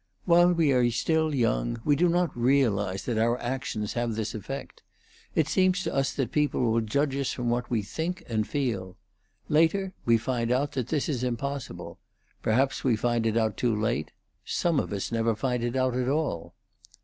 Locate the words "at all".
15.95-16.55